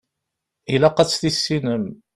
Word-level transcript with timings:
Ilaq 0.73 0.97
ad 0.99 1.07
tt-tissinem. 1.09 1.85